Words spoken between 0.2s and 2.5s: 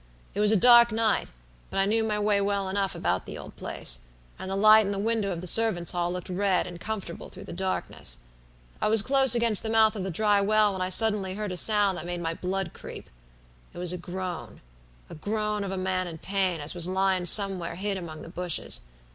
It was a dark night, but I knew my way